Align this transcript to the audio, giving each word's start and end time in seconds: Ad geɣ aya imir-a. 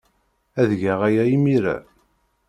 Ad 0.61 0.71
geɣ 0.81 0.99
aya 1.07 1.23
imir-a. 1.35 1.77